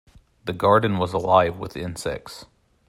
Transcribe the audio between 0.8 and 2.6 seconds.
was alive with insects.